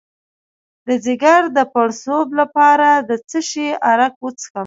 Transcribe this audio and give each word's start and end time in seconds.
د 0.87 0.89
ځیګر 1.05 1.41
د 1.57 1.59
پړسوب 1.73 2.27
لپاره 2.39 2.89
د 3.09 3.11
څه 3.29 3.39
شي 3.49 3.67
عرق 3.89 4.13
وڅښم؟ 4.23 4.55